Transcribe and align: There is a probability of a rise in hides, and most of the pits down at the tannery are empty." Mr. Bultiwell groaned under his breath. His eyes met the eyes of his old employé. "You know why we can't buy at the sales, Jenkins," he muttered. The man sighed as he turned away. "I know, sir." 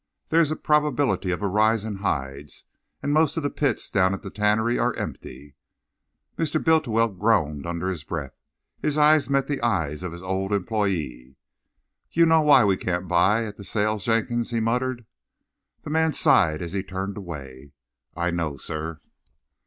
There 0.29 0.41
is 0.41 0.49
a 0.49 0.55
probability 0.55 1.29
of 1.29 1.43
a 1.43 1.47
rise 1.47 1.85
in 1.85 1.97
hides, 1.97 2.63
and 3.03 3.13
most 3.13 3.37
of 3.37 3.43
the 3.43 3.51
pits 3.51 3.87
down 3.87 4.15
at 4.15 4.23
the 4.23 4.31
tannery 4.31 4.79
are 4.79 4.95
empty." 4.95 5.53
Mr. 6.39 6.59
Bultiwell 6.59 7.09
groaned 7.09 7.67
under 7.67 7.87
his 7.87 8.03
breath. 8.03 8.33
His 8.81 8.97
eyes 8.97 9.29
met 9.29 9.45
the 9.45 9.61
eyes 9.61 10.01
of 10.01 10.11
his 10.11 10.23
old 10.23 10.53
employé. 10.53 11.35
"You 12.11 12.25
know 12.25 12.41
why 12.41 12.63
we 12.65 12.77
can't 12.77 13.07
buy 13.07 13.45
at 13.45 13.57
the 13.57 13.63
sales, 13.63 14.05
Jenkins," 14.05 14.49
he 14.49 14.59
muttered. 14.59 15.05
The 15.83 15.91
man 15.91 16.13
sighed 16.13 16.63
as 16.63 16.73
he 16.73 16.81
turned 16.81 17.15
away. 17.15 17.69
"I 18.17 18.31
know, 18.31 18.57
sir." 18.57 19.01